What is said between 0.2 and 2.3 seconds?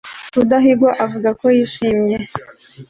rudahigwa avuga ko yishimye